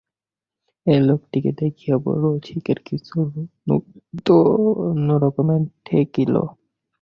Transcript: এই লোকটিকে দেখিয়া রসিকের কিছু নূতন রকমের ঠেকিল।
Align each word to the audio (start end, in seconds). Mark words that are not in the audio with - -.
এই 0.87 0.99
লোকটিকে 1.07 1.51
দেখিয়া 1.61 1.95
রসিকের 2.23 2.79
কিছু 2.85 3.17
নূতন 3.67 5.07
রকমের 5.23 5.61
ঠেকিল। 5.85 6.33